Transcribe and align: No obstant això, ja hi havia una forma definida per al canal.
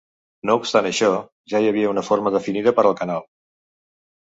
No 0.49 0.53
obstant 0.61 0.89
això, 0.89 1.09
ja 1.53 1.61
hi 1.61 1.69
havia 1.73 1.93
una 1.97 2.05
forma 2.09 2.33
definida 2.39 2.77
per 2.81 2.87
al 2.91 2.99
canal. 3.03 3.25